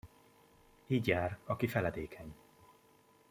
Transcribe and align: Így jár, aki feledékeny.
Így 0.87 1.07
jár, 1.07 1.37
aki 1.45 1.67
feledékeny. 1.67 2.33